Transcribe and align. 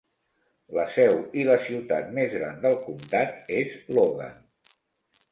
La 0.75 0.83
seu 0.93 1.17
i 1.41 1.43
la 1.49 1.57
ciutat 1.65 2.09
més 2.15 2.33
gran 2.37 2.57
del 2.63 2.77
comtat 2.85 3.51
és 3.59 3.75
Logan. 3.99 4.41